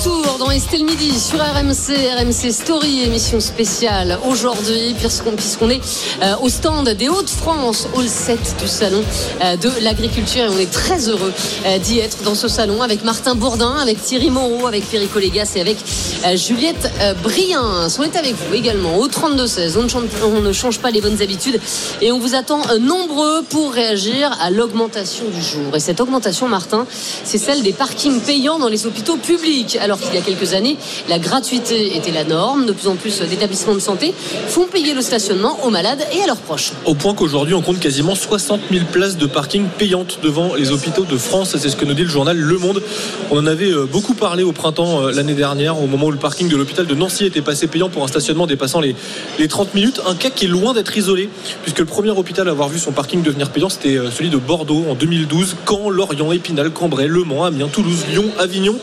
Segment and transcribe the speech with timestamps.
[0.00, 5.82] Retour dans Estelle Midi sur RMC, RMC Story, émission spéciale aujourd'hui, puisqu'on puisqu'on est
[6.22, 9.02] euh, au stand des Hauts-de-France, Hall 7 du Salon
[9.44, 10.44] euh, de l'Agriculture.
[10.44, 11.34] Et on est très heureux
[11.66, 15.52] euh, d'y être dans ce salon avec Martin Bourdin, avec Thierry Moreau, avec Perico Légas
[15.56, 15.76] et avec
[16.24, 16.90] euh, Juliette
[17.22, 17.88] Briens.
[17.98, 19.76] On est avec vous également au 32-16.
[20.24, 21.60] On, ne change- pas les bonnes habitudes
[22.00, 25.76] et on vous attend nombreux pour réagir à l'augmentation du jour.
[25.76, 26.86] Et cette augmentation, Martin,
[27.24, 29.76] c'est celle des parkings payants dans les hôpitaux publics.
[29.98, 30.76] Qu'il y a quelques années,
[31.08, 32.66] la gratuité était la norme.
[32.66, 34.14] De plus en plus d'établissements de santé
[34.48, 36.72] font payer le stationnement aux malades et à leurs proches.
[36.84, 41.04] Au point qu'aujourd'hui, on compte quasiment 60 000 places de parking payantes devant les hôpitaux
[41.04, 41.56] de France.
[41.58, 42.82] C'est ce que nous dit le journal Le Monde.
[43.30, 46.18] On en avait euh, beaucoup parlé au printemps euh, l'année dernière, au moment où le
[46.18, 48.94] parking de l'hôpital de Nancy était passé payant pour un stationnement dépassant les,
[49.38, 50.00] les 30 minutes.
[50.06, 51.28] Un cas qui est loin d'être isolé,
[51.62, 54.36] puisque le premier hôpital à avoir vu son parking devenir payant, c'était euh, celui de
[54.36, 55.56] Bordeaux en 2012.
[55.68, 58.76] Caen, Lorient, Épinal, Cambrai, Le Mans, Amiens, Toulouse, Lyon, Avignon.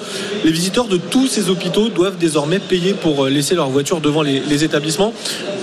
[0.44, 4.22] Les visiteurs de tous ces hôpitaux doivent désormais payer pour euh, laisser leur voiture devant
[4.22, 5.14] les, établissements.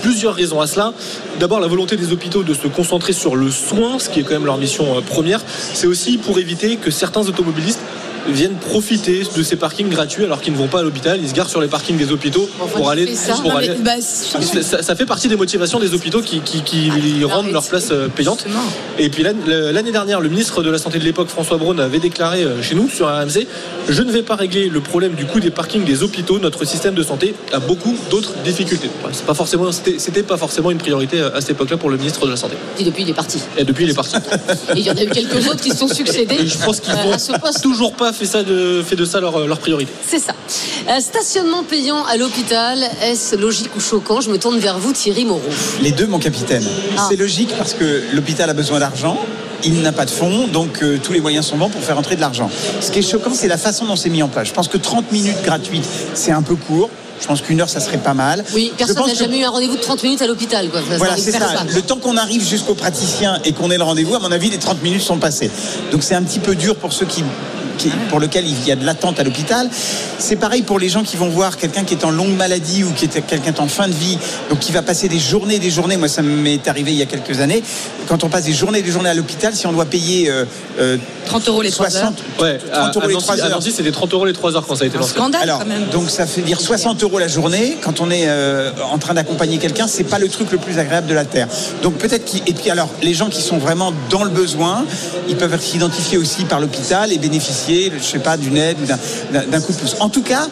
[0.02, 0.92] Plusieurs raisons à cela.
[1.40, 4.34] D'abord, la volonté des hôpitaux de se concentrer sur le soin, ce qui est quand
[4.34, 5.40] même leur mission euh, première.
[5.46, 7.80] C'est aussi pour éviter que certains automobilistes
[8.28, 11.34] viennent profiter de ces parkings gratuits alors qu'ils ne vont pas à l'hôpital, ils se
[11.34, 13.92] garent sur les parkings des hôpitaux Enfin, pour aller, ça pour Non, mais, aller- bah,
[14.00, 16.90] ça, fait partie des motivations des hôpitaux qui, qui- qui
[17.30, 18.40] Ah, rendent leur place euh, payante.
[18.44, 18.62] Justement.
[18.98, 22.42] Et puis l'année dernière, le ministre de la Santé de l'époque, François Braun, avait déclaré
[22.42, 23.46] euh, chez nous sur RMC
[23.88, 26.38] Je ne vais pas régler le problème du coût des parkings des hôpitaux.
[26.38, 28.90] Notre système de santé a beaucoup d'autres difficultés.
[29.12, 32.30] C'est pas forcément, C'était pas forcément une priorité à cette époque-là pour le ministre de
[32.30, 32.54] la Santé.
[32.78, 33.40] Et depuis, il est parti.
[33.58, 34.16] Et depuis, il est parti.
[34.74, 36.80] Et il y en a eu quelques autres qui se sont succédés Et je pense
[36.80, 39.92] qu'ils euh, vont toujours pas fait, ça de, fait de ça leur, leur priorité.
[40.08, 40.32] C'est ça.
[40.88, 44.20] Euh, stationnement payant à l'hôpital, est-ce logique ou choquant?
[44.20, 45.40] Je me tourne vers vous, Thierry Moreau.
[45.82, 46.64] Les deux, mon capitaine.
[46.96, 47.06] Ah.
[47.08, 49.18] C'est logique parce que l'hôpital a besoin d'argent.
[49.66, 52.16] Il n'a pas de fonds, donc euh, tous les moyens sont bons pour faire entrer
[52.16, 52.50] de l'argent.
[52.80, 54.48] Ce qui est choquant, c'est la façon dont c'est mis en place.
[54.48, 56.90] Je pense que 30 minutes gratuites, c'est un peu court.
[57.20, 58.44] Je pense qu'une heure, ça serait pas mal.
[58.54, 60.68] Oui, personne n'a que- jamais eu un rendez-vous de 30 minutes à l'hôpital.
[60.68, 60.80] quoi.
[60.80, 61.48] Ça Voilà, arrive c'est ça.
[61.74, 64.58] Le temps qu'on arrive jusqu'au praticien et qu'on ait le rendez-vous, à mon avis, les
[64.58, 65.50] 30 minutes sont passées.
[65.92, 67.22] Donc c'est un petit peu dur pour ceux qui,
[67.78, 69.68] qui- pour lesquels il y a de l'attente à l'hôpital.
[70.18, 72.92] C'est pareil pour les gens qui vont voir quelqu'un qui est en longue maladie ou
[72.92, 74.18] qui est quelqu'un qui est en fin de vie,
[74.50, 75.96] donc qui va passer des journées, des journées.
[75.96, 77.62] Moi, ça m'est arrivé il y a quelques années.
[78.08, 80.44] Quand on passe des journées, des journées à l'hôpital, si on doit payer euh,
[80.78, 80.96] euh,
[81.26, 81.92] 30 euros les 3 heures.
[82.14, 83.50] 60, Ouais, à, 30 euros à les Nancy, 3 à heures.
[83.50, 85.12] Nancy, c'était 30 euros les 3 heures quand ça a été Un lancé.
[85.12, 85.86] scandale Alors, quand même.
[85.90, 87.76] donc ça fait dire 60 euros la journée.
[87.82, 91.06] Quand on est euh, en train d'accompagner quelqu'un, c'est pas le truc le plus agréable
[91.06, 91.48] de la terre.
[91.82, 94.84] Donc peut-être qu'il et puis alors les gens qui sont vraiment dans le besoin,
[95.28, 98.78] ils peuvent s'identifier aussi par l'hôpital et bénéficier, je sais pas, d'une aide,
[99.32, 99.96] d'un coup de pouce.
[100.00, 100.48] En tout cas.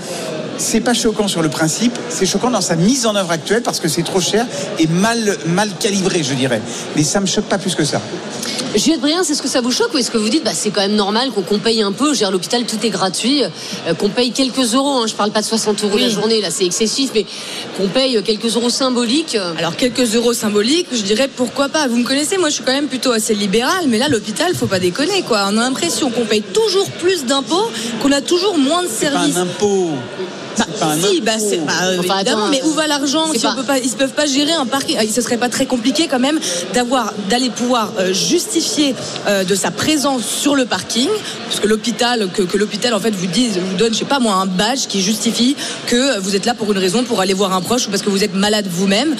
[0.59, 3.81] C'est pas choquant sur le principe, c'est choquant dans sa mise en œuvre actuelle parce
[3.81, 4.47] que c'est trop cher
[4.79, 6.61] et mal, mal calibré, je dirais.
[6.95, 8.01] Mais ça me choque pas plus que ça.
[8.75, 10.81] Juliette Briens, est-ce que ça vous choque ou est-ce que vous dites bah, c'est quand
[10.81, 14.09] même normal qu'on paye un peu Je veux dire, l'hôpital, tout est gratuit, euh, qu'on
[14.09, 15.03] paye quelques euros.
[15.03, 17.27] hein, je parle pas de 60 euros la journée, là c'est excessif, mais
[17.77, 19.35] qu'on paye quelques euros symboliques.
[19.35, 21.87] euh, Alors quelques euros symboliques, je dirais pourquoi pas.
[21.87, 24.67] Vous me connaissez, moi je suis quand même plutôt assez libéral, mais là l'hôpital, faut
[24.67, 25.45] pas déconner quoi.
[25.51, 29.19] On a l'impression qu'on paye toujours plus d'impôts, qu'on a toujours moins de C'est pas
[29.19, 29.37] services.
[29.37, 29.91] un impôt.
[30.59, 33.63] Bah, si, bah, c'est, bah, Enfin, évidemment, attends, mais où va l'argent si on peut
[33.63, 34.97] pas, Ils ne peuvent pas gérer un parking.
[34.99, 36.39] Ah, Ce serait pas très compliqué quand même
[36.75, 38.95] d'avoir, d'aller pouvoir euh, justifier
[39.29, 41.09] euh, de sa présence sur le parking,
[41.49, 44.19] parce que l'hôpital, que, que l'hôpital en fait vous dise, vous donne, je sais pas
[44.19, 47.53] moi, un badge qui justifie que vous êtes là pour une raison, pour aller voir
[47.53, 49.15] un proche ou parce que vous êtes malade vous-même,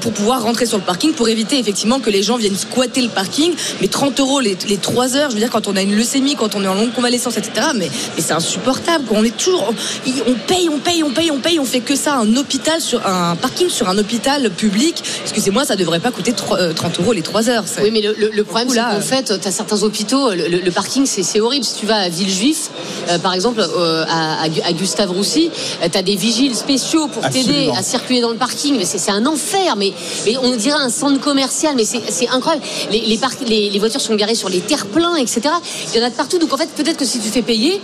[0.00, 3.08] pour pouvoir rentrer sur le parking, pour éviter effectivement que les gens viennent squatter le
[3.08, 3.52] parking.
[3.80, 6.34] Mais 30 euros les, les 3 heures, je veux dire, quand on a une leucémie,
[6.36, 7.68] quand on est en longue convalescence, etc.
[7.74, 9.04] Mais, mais c'est insupportable.
[9.04, 9.18] quoi.
[9.20, 9.72] On est toujours,
[10.06, 12.14] on, on paye, on paye, on paye, on paye, on fait que ça.
[12.16, 15.02] Un hôpital sur un parking sur un hôpital public.
[15.22, 17.64] Excusez-moi, ça devrait pas coûter 3, euh, 30 euros les 3 heures.
[17.82, 20.60] Oui, mais le, le- le problème, c'est qu'en fait, tu as certains hôpitaux, le, le-
[20.60, 21.64] le parking, c'est horrible.
[21.64, 22.70] Si tu vas à Villejuif,
[23.08, 25.50] euh, par exemple, euh, à, à Gu- à Gustave Roussy,
[25.90, 28.76] tu as des vigiles spéciaux pour t'aider à circuler dans le parking.
[28.78, 29.76] Mais c'est un enfer.
[29.76, 29.92] Mais,
[30.26, 31.74] mais on dirait un centre commercial.
[31.76, 32.64] Mais c'est incroyable.
[32.90, 35.42] Les, les, parc- les- les voitures sont garées sur les terre-pleins, etc.
[35.94, 36.38] Il y en a de partout.
[36.38, 37.80] Donc en fait, peut-être que si tu fais payer,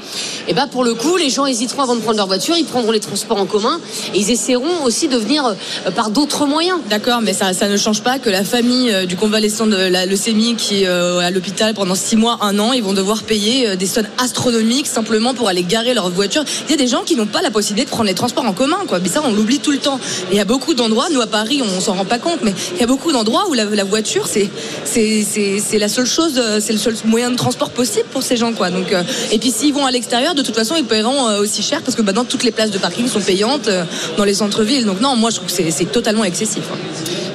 [0.48, 2.56] et ben pour le coup, les gens hésiteront avant de prendre leur voiture.
[2.56, 3.78] Ils prendront les transports en commun
[4.14, 5.54] et ils essaieront aussi de venir
[5.86, 6.78] euh, par d'autres moyens.
[6.88, 10.56] D'accord, mais ça, ne change pas que la famille euh, du convalescent de la leucémie
[10.56, 13.86] qui est euh, à l'hôpital pendant six mois, un an, ils vont devoir payer des
[13.86, 16.44] sommes astronomiques simplement pour aller garer leur voiture.
[16.66, 18.52] Il y a des gens qui n'ont pas la possibilité de prendre les transports en
[18.52, 18.98] commun, quoi.
[18.98, 20.00] Mais ça, on l'oublie tout le temps.
[20.30, 22.80] Il y a beaucoup d'endroits, nous à Paris, on s'en rend pas compte, mais il
[22.80, 24.50] y a beaucoup d'endroits où la, voiture, c'est
[24.84, 28.70] c'est la seule chose, c'est le seul moyen de transport possible pour ces gens, quoi.
[28.70, 28.94] Donc,
[29.30, 32.02] et puis s'ils vont à l'extérieur, de toute façon, ils paieront aussi cher parce que
[32.02, 33.84] maintenant toutes les places de parking sont payantes euh,
[34.16, 34.84] dans les centres-villes.
[34.86, 36.62] Donc non, moi je trouve que c'est- totalement excessif.
[36.72, 36.76] hein.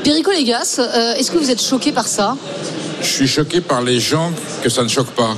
[0.04, 2.36] Perico Légas, euh, est-ce que vous êtes choqué par ça?
[3.02, 4.32] Je suis choqué par les gens
[4.64, 5.36] que ça ne choque pas.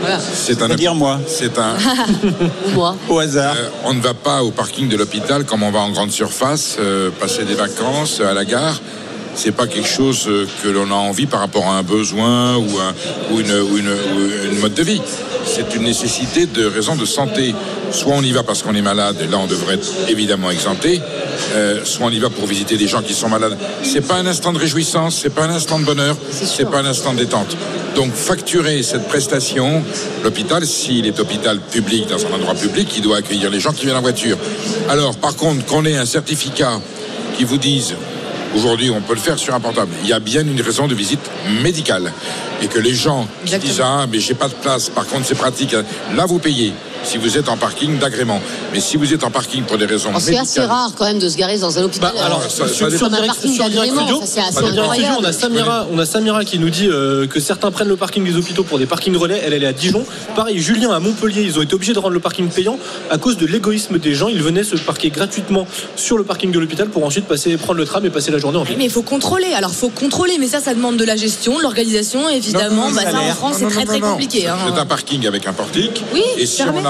[0.00, 0.18] Voilà.
[0.18, 0.66] C'est un.
[0.68, 1.74] C'est-à-dire moi, C'est un.
[2.74, 3.54] Moi au hasard.
[3.58, 6.76] Euh, on ne va pas au parking de l'hôpital comme on va en grande surface,
[6.78, 8.80] euh, passer des vacances à la gare.
[9.34, 10.28] C'est pas quelque chose
[10.62, 12.94] que l'on a envie par rapport à un besoin ou, un-
[13.32, 15.00] ou une, ou une- ou une mode de vie.
[15.46, 17.54] C'est une nécessité de raison de santé.
[17.90, 21.00] Soit on y va parce qu'on est malade, et là on devrait être évidemment exempté.
[21.54, 23.56] euh, soit on y va pour visiter des gens qui sont malades.
[23.82, 26.86] C'est pas un instant de réjouissance, c'est pas un instant de bonheur, c'est pas un
[26.86, 27.56] instant de détente.
[27.96, 29.82] Donc facturer cette prestation,
[30.22, 33.86] l'hôpital, s'il est hôpital public dans un endroit public, il doit accueillir les gens qui
[33.86, 34.36] viennent en voiture.
[34.88, 36.80] Alors par contre, qu'on ait un certificat
[37.36, 37.94] qui vous dise
[38.56, 39.92] Aujourd'hui, on peut le faire sur un portable.
[40.02, 41.20] Il y a bien une raison de visite
[41.62, 42.10] médicale.
[42.62, 43.72] Et que les gens qui Exactement.
[43.72, 45.76] disent Ah, mais j'ai pas de place, par contre, c'est pratique.
[46.16, 46.72] Là, vous payez.
[47.04, 48.40] Si vous êtes en parking d'agrément.
[48.72, 51.18] Mais si vous êtes en parking pour des raisons Oh, C'est assez rare quand même
[51.18, 52.12] de se garer dans un hôpital.
[52.14, 54.52] Bah, alors, ça- sur, ça sur direct, parking sur direct d'agrément, studio, ça, c'est assez
[54.52, 55.16] sur direct studio, incroyable.
[55.20, 58.24] on a Samira, on a Samira qui nous dit euh, que certains prennent le parking
[58.24, 59.40] des hôpitaux pour des parkings relais.
[59.44, 60.04] Elle, elle est à Dijon.
[60.36, 62.78] Pareil, Julien à Montpellier, ils ont été obligés de rendre le parking payant
[63.10, 64.28] à cause de l'égoïsme des gens.
[64.28, 65.66] Ils venaient se parquer gratuitement
[65.96, 68.58] sur le parking de l'hôpital pour ensuite passer, prendre le tram et passer la journée
[68.58, 68.76] en ville.
[68.76, 69.52] Mais il faut contrôler.
[69.56, 72.28] Alors, faut contrôler, mais ça, ça demande de la gestion, de l'organisation.
[72.28, 73.34] Évidemment, Non, non, bah, ça en.
[73.34, 74.48] France, c'est très non, très compliqué.
[74.48, 74.56] hein.
[74.74, 76.02] C'est un parking avec un portique.
[76.12, 76.84] Oui, et si on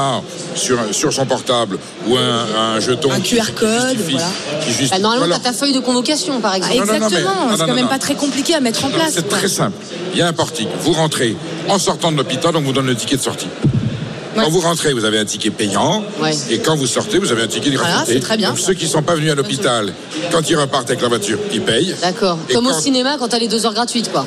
[0.54, 3.10] sur, sur son portable ou un, un jeton.
[3.10, 4.26] Un QR code, justifie- voilà.
[4.66, 5.40] justifie- Bah, normalement, Voilà.
[5.42, 6.94] t'as ta feuille de convocation, par Ah, exemple.
[6.94, 7.30] exactement.
[7.52, 7.88] c'est quand même non.
[7.88, 9.12] pas très compliqué à mettre en Non, place.
[9.14, 9.76] C'est très simple.
[10.12, 10.68] Il y a un portique.
[10.82, 11.36] Vous rentrez
[11.68, 13.48] en sortant de l'hôpital, on vous donne le ticket de sortie.
[14.38, 14.44] Ouais.
[14.44, 16.04] Quand vous rentrez, vous avez un ticket payant.
[16.20, 16.30] Ouais.
[16.50, 18.50] Et quand vous sortez, vous avez un ticket de Voilà, très bien.
[18.50, 19.92] Donc ceux qui ne sont pas venus à l'hôpital,
[20.32, 21.94] quand ils repartent avec la voiture, ils payent.
[22.02, 22.38] D'accord.
[22.48, 24.26] Et Comme au quand- cinéma quand t'as les deux heures gratuites, quoi.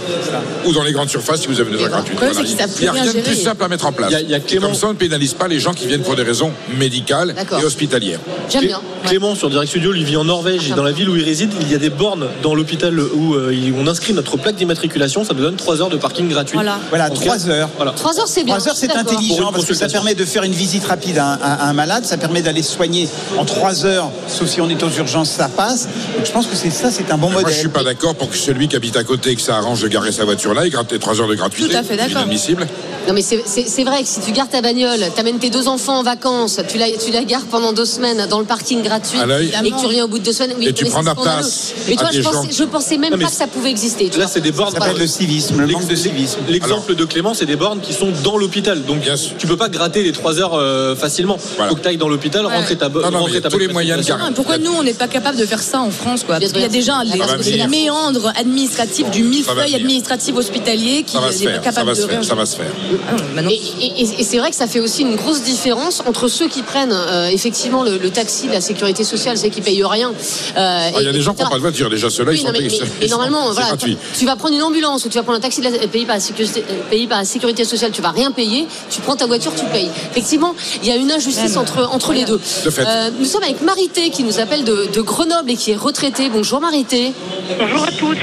[0.65, 1.95] Ou dans les grandes surfaces si vous avez Et heures voilà.
[1.97, 2.17] gratuites.
[2.19, 2.33] Voilà.
[2.41, 4.09] Il n'y a plus rien de plus simple à mettre en place.
[4.11, 5.59] Il y a- il y a Et Clément- Comme ça, on ne pénalise pas les
[5.59, 7.59] gens qui viennent pour des raisons médicales D'accord.
[7.61, 8.19] et hospitalières.
[8.49, 8.77] J'aime bien.
[8.77, 9.09] Ouais.
[9.09, 11.51] Clément sur Direct Studio, lui vit en Norvège et dans la ville où il réside,
[11.61, 15.23] il y a des bornes dans l'hôpital où euh, il- on inscrit notre plaque d'immatriculation.
[15.23, 16.55] Ça nous donne 3 heures de parking gratuit.
[16.55, 16.79] Voilà.
[16.89, 17.69] Voilà, En trois cas- heures.
[17.77, 17.91] Voilà.
[17.91, 18.55] Trois heures, c'est bien.
[18.57, 19.87] 3 heures, c'est intelligent parce que ça.
[20.01, 23.07] Permet de faire une visite rapide à un, à un malade, ça permet d'aller soigner
[23.37, 25.87] en 3 heures, sauf si on est aux urgences, ça passe.
[26.17, 27.53] Donc je pense que c'est ça, c'est un bon Moi, modèle.
[27.53, 29.87] je suis pas d'accord pour que celui qui habite à côté, que ça arrange de
[29.87, 31.69] garer sa voiture là, il gratte les 3 heures de gratuité.
[31.69, 32.13] Tout à fait d'accord.
[32.13, 32.67] C'est inadmissible.
[33.07, 36.03] Non mais c'est- vrai que si tu gardes ta bagnole, t'amènes tes deux enfants en
[36.03, 39.79] vacances, tu la, tu la gares pendant deux semaines dans le parking gratuit et que
[39.79, 40.55] tu reviens au bout de deux semaines.
[40.57, 42.57] Oui, Et tu mais prends la place Mais à toi, je des pensais, gens.
[42.59, 44.09] je pensais même pas que ça pouvait exister.
[44.09, 44.73] tu Là, c'est des bornes.
[44.73, 46.39] Ça s'appelle le civisme, le manque de civisme.
[46.47, 48.83] L'exemple de Clément, c'est des bornes qui sont dans l'hôpital.
[48.83, 49.31] Donc, Bien sûr.
[49.37, 51.37] tu peux pas gratter les 3 heures euh, facilement.
[51.55, 51.69] Voilà.
[51.69, 53.37] Faut que tu ailles dans l'hôpital, rentrer ta bo- Non, non, mais rentrer il y
[53.37, 55.79] a ta tous les moyens de Pourquoi nous, on n'est pas capable de faire ça
[55.81, 56.39] en France quoi?
[56.39, 57.67] Parce qu'il y a déjà venir.
[57.69, 62.07] méandres administratifs du millefeuille administratif hospitalier qui n'est pas faire, ça capable va de se
[62.07, 62.27] faire, rien.
[62.27, 62.71] ça va se faire.
[63.09, 63.55] Ah, maintenant- Et,
[63.85, 66.61] et- et- et c'est vrai que ça fait aussi une grosse différence entre ceux qui
[66.61, 70.09] prennent euh, effectivement le, le taxi de la sécurité sociale, ceux qui payent rien.
[70.09, 70.13] euh,
[70.55, 72.37] Ah, Il y a et- des gens qui n'ont pas de voiture, déjà ceux-là, Oui,
[72.39, 72.79] ils non, sont mais, payés.
[72.83, 73.97] mais- mais normalement, c'est voilà, gratuit.
[74.13, 76.05] tu, tu vas prendre une ambulance ou tu vas prendre un taxi de la- payé
[76.05, 79.15] par la sécurité, euh, payé par la sécurité sociale, tu vas rien payer, tu prends
[79.15, 79.89] ta voiture, tu payes.
[80.11, 80.53] Effectivement,
[80.83, 82.39] il y a une injustice entre, entre les deux.
[82.65, 82.83] De fait.
[82.85, 86.29] Euh, nous sommes avec Marité qui nous appelle de, de Grenoble et qui est retraitée.
[86.29, 87.13] Bonjour Marité.
[87.59, 88.15] Bonjour à tous.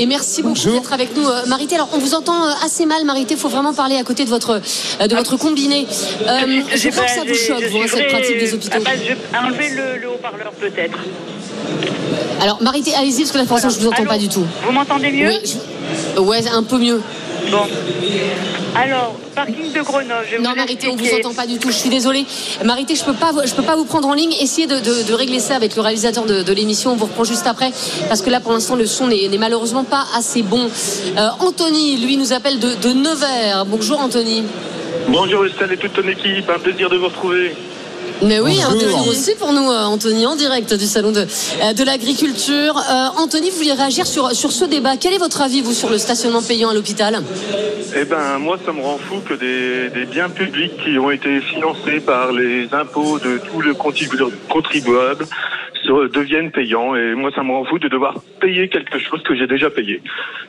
[0.00, 1.74] Et merci beaucoup d'être avec nous, euh, Marité.
[1.74, 3.34] Alors, on vous entend euh, assez mal, Marité.
[3.34, 4.60] Il faut vraiment parler à côté de votre,
[5.00, 5.86] euh, de votre combiné.
[6.26, 8.76] Euh, je crois que ça vous choque, vous, cette pratique des hôpitaux.
[8.76, 10.98] Ah bah, je vais enlever le, le haut-parleur peut-être.
[12.40, 14.46] Alors, Marité, allez-y, parce que là, pour l'instant, je vous entends Allô pas du tout.
[14.64, 15.40] Vous m'entendez mieux Oui,
[16.14, 17.00] je- ouais, un peu mieux.
[17.50, 17.58] Bon.
[18.74, 20.24] Alors, parking de Grenoble.
[20.30, 21.26] Je vais Non, vous Marité, on vous expliquer.
[21.26, 21.70] entend pas du tout.
[21.70, 22.24] Je suis désolée.
[22.64, 24.32] Marité, je peux pas, vous- je peux pas vous prendre en ligne.
[24.40, 26.92] Essayez de, de- de régler ça avec le réalisateur de, de l'émission.
[26.92, 27.70] On vous reprend juste après,
[28.08, 30.68] parce que là, pour l'instant, le son n'est n'est malheureusement pas assez bon.
[31.16, 33.64] Euh, Anthony, lui, nous appelle de, de Nevers.
[33.66, 34.44] Bonjour, Anthony.
[35.08, 37.54] Bonjour Estelle et toute ton équipe, un plaisir de vous retrouver.
[38.22, 41.72] Mais oui, un plaisir aussi pour nous, euh, Anthony, en direct du salon de, euh,
[41.72, 42.76] de l'agriculture.
[42.76, 44.96] Euh, Anthony, vous vouliez réagir sur, sur ce débat.
[44.96, 47.22] Quel est votre avis, vous, sur le stationnement payant à l'hôpital?
[47.96, 51.40] Eh ben, moi, ça me rend fou que des, des biens publics qui ont été
[51.40, 55.30] financés par les impôts de tous les contribu- contribuables se-
[55.88, 56.94] deviennent payants.
[56.94, 60.02] Et moi, ça me rend fou de devoir payer quelque chose que j'ai déjà payé.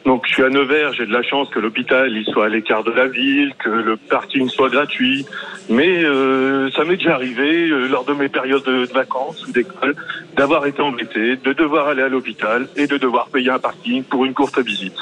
[0.06, 2.84] Donc, je suis à Nevers, j'ai de la chance que l'hôpital il soit à l'écart
[2.84, 5.26] de la ville, que le parking soit gratuit.
[5.70, 9.52] Mais euh, ça m'est déjà arrivé euh, lors de mes périodes de, de vacances ou
[9.52, 9.96] d'école
[10.36, 14.26] d'avoir été embêté, de devoir aller à l'hôpital et de devoir payer un parking pour
[14.26, 14.98] une courte visite.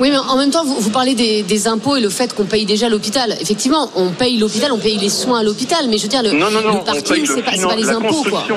[0.00, 2.44] Oui, mais en même temps, vous, vous parlez des, des impôts et le fait qu'on
[2.46, 3.36] paye déjà l'hôpital.
[3.40, 6.32] Effectivement, on paye l'hôpital, on paye les soins à l'ôpital, mais je veux dire, le,
[6.32, 8.08] Non, non, non, le on paye parking, le c'est pas, finan- pas les la impôts,
[8.08, 8.14] quoi.
[8.40, 8.56] construction.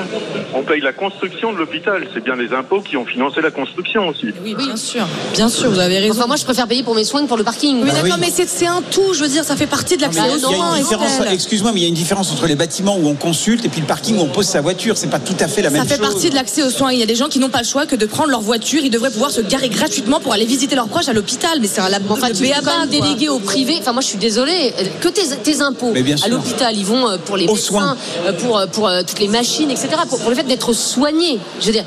[0.54, 2.06] On paye la construction de l'hôpital.
[2.14, 4.26] C'est bien les impôts qui ont financé la construction aussi.
[4.42, 5.06] Oui, bien sûr.
[5.34, 6.14] Bien sûr, vous avez raison.
[6.16, 7.82] Enfin, moi, je préfère payer pour mes soins que pour le parking.
[7.82, 8.26] Oui, Ah d'accord, oui.
[8.38, 10.40] mais c'est un tout, je veux dire, ça fait partie de l'accès Mais aux il
[10.42, 10.76] y a soins.
[10.76, 11.32] une différence, Estelle.
[11.34, 13.80] excuse-moi, mais il y a une différence entre les bâtiments où on consulte et puis
[13.82, 14.96] le parking où on pose sa voiture.
[14.96, 16.08] C'est pas tout à fait la Ça même fait chose.
[16.08, 16.90] partie de l'accès aux soins.
[16.92, 18.80] Il y a des gens qui n'ont pas le choix que de prendre leur voiture.
[18.82, 21.33] Ils devraient pouvoir se garer gratuitement pour aller visiter leurs proches à l'hôpital.
[21.60, 22.86] Mais c'est un lab Enfin, le tu quoi.
[22.86, 23.76] déléguer au privé.
[23.80, 24.72] Enfin, moi, je suis désolée.
[25.00, 25.92] Que tes, tes impôts
[26.24, 27.96] à l'hôpital, ils vont euh, pour les Aux médecins, soins.
[28.26, 29.88] euh, pour, euh, pour euh, toutes les machines, etc.
[30.08, 31.38] Pour, pour le fait d'être soigné.
[31.60, 31.84] Je veux dire.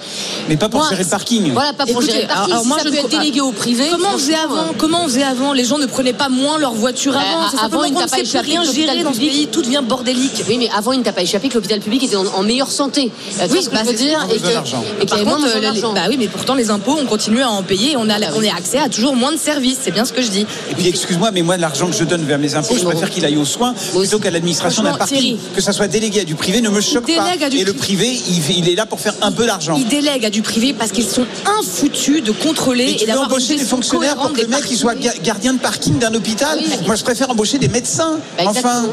[0.49, 1.51] Mais pas pour moi, gérer le parking.
[1.53, 2.51] Voilà, pas pour Écoutez, gérer le parking.
[2.51, 3.17] alors- Si moi, ça je peut être pas.
[3.17, 3.85] délégué au privé.
[3.91, 6.73] Comment on faisait avant Comment on faisait avant Les gens ne prenaient pas moins leur
[6.73, 7.39] voiture Bah, avant.
[7.47, 9.47] Avant, simplement il qu'on t'a ne pas plus échappé rien gérer dans ce public- pays.
[9.47, 10.43] Tout devient bordélique.
[10.47, 13.11] Oui, mais avant, il ne t'a pas échappé que l'hôpital public était en, meilleure santé.
[13.47, 15.93] Vois ce que bah, je veux dire ils et qu'il y Par avait moins d'argent.
[15.93, 18.55] bah oui, mais pourtant les impôts, on continue à en payer on a, on a
[18.57, 19.77] accès à toujours moins de services.
[19.83, 20.45] C'est bien ce que je dis.
[20.71, 23.23] Et puis excuse-moi, mais moi l'argent que je donne vers mes impôts, je préfère qu'il
[23.25, 24.97] aille aux soins plutôt qu'à l'administration d'un.
[25.05, 25.37] Thierry.
[25.55, 27.31] Que ça soit délégué à du privé ne me choque pas.
[27.33, 28.07] délègue Et le privé.
[28.29, 29.75] il, il est là pour faire un peu d'argent.
[29.77, 31.25] Ils délèguent à du privé parce qu'ils sont
[31.59, 34.51] infoutus de contrôler Mais et tu veux d'avoir embaucher des fonctionnaires pour que le des
[34.55, 36.69] mec il soit gardien de parking d'un hôpital Oui.
[36.85, 38.19] Moi je préfère embaucher des médecins.
[38.37, 38.85] Bah, enfin.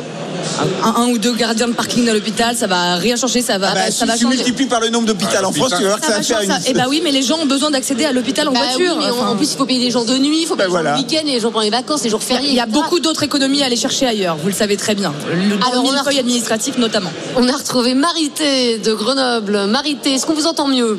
[0.83, 3.69] un, un ou deux gardiens de parking dans l'hôpital, ça va rien changer, ça va,
[3.71, 4.37] Ah bah, ça si va tu changer.
[4.37, 6.21] multiplies par le nombre d'hôpitaux Ah, en France, tu vas voir que Ça ça va
[6.21, 6.63] va faire changer une.
[6.63, 6.69] ça.
[6.71, 8.97] Eh bah oui, mais les gens ont besoin d'accéder à l'hôpital en Bah oui, voiture.
[8.99, 10.67] mais en- Enfin, en plus, il faut payer les jours de nuit, il faut jours
[10.71, 10.95] voilà.
[10.97, 12.49] de week-end, et les jours pendant les vacances, les jours fériés.
[12.51, 12.79] il y a etc.
[12.81, 15.13] beaucoup d'autres économies à aller chercher ailleurs, vous le savez très bien.
[15.29, 17.11] Le, Alors, le on a- administratif notamment.
[17.37, 19.67] On a retrouvé Marité de Grenoble.
[19.69, 20.99] Marité, est-ce qu'on vous entend mieux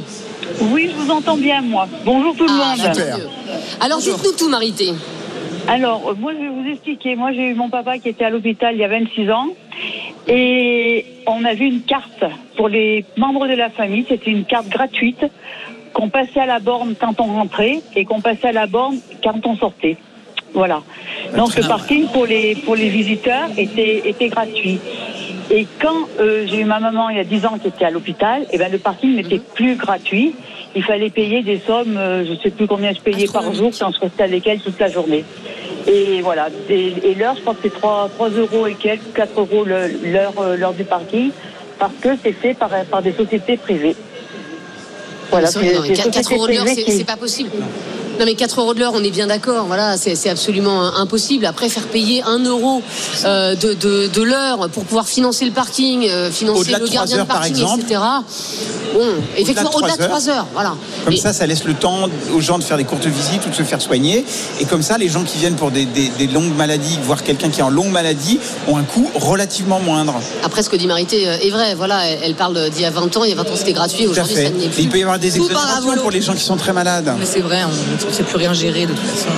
[0.62, 1.88] Oui, je vous entends bien, moi.
[2.06, 2.94] Bonjour tout le Ah, monde.
[2.96, 3.18] super.
[3.82, 4.94] Alors, dites-nous tout, Marité.
[5.68, 7.16] Alors, euh, moi, je vais vous expliquer.
[7.16, 9.48] Moi, j'ai eu mon papa qui était à l'hôpital il y a 26 ans.
[10.28, 12.24] Et on avait une carte
[12.56, 14.06] pour les membres de la famille.
[14.08, 15.24] C'était une carte gratuite
[15.96, 19.48] qu'on passait à la borne quand on rentrait et qu'on passait à la borne quand
[19.48, 19.96] on sortait.
[20.54, 20.84] Voilà.
[21.36, 24.80] Donc, le parking pour les, pour les visiteurs était, était gratuit.
[25.52, 27.92] Et quand euh, j'ai eu ma maman il y a 10 ans qui était à
[27.92, 30.36] l'ôpital, eh ben, le parking n'était plus gratuit.
[30.76, 33.72] Il fallait payer des sommes, euh, je ne sais plus combien je payais par jour
[33.78, 35.24] quand je restais avec elle toute la journée.
[35.88, 36.50] Et voilà.
[36.70, 40.34] Et, et l'heure, je crois que c'est 3, 3 euros et quelques, 4 euros l'heure
[40.40, 41.32] euh, l'heure du parking,
[41.80, 43.96] parce que c'est fait par, par des sociétés privées.
[45.32, 46.66] Voilà, C'est vrai, non, c'est- c'est 4, sociétés euros de l'heure,
[46.98, 47.50] c'est pas possible.
[48.20, 49.66] Non mais 4 euros de l'heure, on est bien d'accord.
[49.66, 51.46] Voilà, c'est absolument impossible.
[51.46, 52.82] Après, faire payer 1 euro
[53.26, 57.24] euh, de, de, de l'heure pour pouvoir financer le parking, euh, financer le gardien heures,
[57.26, 57.82] de par parking, exemple.
[57.82, 58.00] etc.
[58.94, 59.02] Bon,
[59.36, 60.08] effectivement, au-delà de heures.
[60.10, 60.48] 3 heures.
[60.54, 60.76] Voilà.
[61.04, 63.50] Comme Et- ça, ça laisse le temps aux gens de faire des courtes visites ou
[63.50, 64.24] de se faire soigner.
[64.62, 67.50] Et comme ça, les gens qui viennent pour des, des- des longues maladies, voire quelqu'un
[67.50, 70.14] qui est en longue maladie, ont un coût relativement moindre.
[70.44, 71.76] Après, ce que dit Marité euh, est vrai.
[71.76, 73.24] Voilà, elle, elle parle d'il y a 20 ans.
[73.26, 74.08] Il y a 20 ans, c'était gratuit.
[74.08, 74.84] Aujourd'hui, ça n'est Et plus.
[74.84, 76.02] il peut y avoir des Tout par exonérations avolo.
[76.02, 77.12] pour les gens qui sont très malades.
[77.20, 79.30] Mais c'est vrai, on ne sait plus rien gérer de toute façon.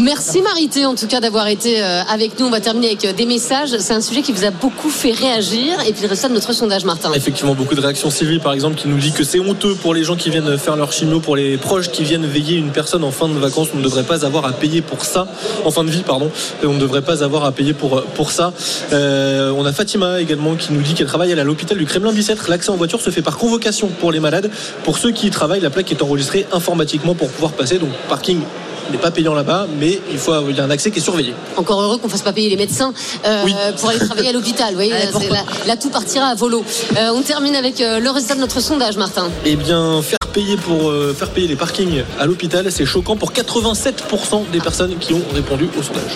[0.00, 2.46] Merci Marité en tout cas d'avoir été euh, avec nous.
[2.46, 3.76] On va terminer avec euh, des messages.
[3.78, 5.78] C'est un sujet qui vous a beaucoup fait réagir.
[5.86, 7.12] Et puis le résultat de notre sondage, Martin.
[7.12, 10.02] Effectivement, beaucoup de réactions civiles, par exemple, qui nous dit que c'est honteux pour les
[10.02, 13.12] gens qui viennent faire leur chimio, pour les proches qui viennent veiller une personne en
[13.12, 13.68] fin de vacances.
[13.72, 15.28] On ne devrait pas avoir à payer pour ça,
[15.64, 16.28] en fin de vie, pardon.
[16.64, 18.52] On ne devrait pas avoir à payer pour, pour ça.
[18.92, 22.46] Euh, on a Fatima également qui nous dit qu'elle travaille à l'hôpital du Kremlin-Bicêtre.
[22.48, 24.50] L'accès en voiture se fait par convocation pour les malades.
[24.82, 27.78] Pour ceux qui y travaillent, la plaque est enregistrée informatiquement pour pouvoir passer.
[27.78, 28.40] Donc, parking
[28.90, 31.34] n'est pas payant là-bas, mais il faut il y a un accès qui est surveillé.
[31.56, 32.92] Encore heureux qu'on fasse pas payer les médecins
[33.26, 33.54] euh, Oui.
[33.78, 34.70] pour aller travailler à l'hôpital.
[34.70, 36.64] Vous voyez, là, là, tout partira à volo.
[36.96, 39.28] Euh, on termine avec euh, le résultat de notre sondage, Martin.
[39.44, 43.32] Eh bien, faire payer pour euh, faire payer les parkings à l'hôpital, c'est choquant pour
[43.32, 46.12] 87% des personnes qui ont répondu au sondage.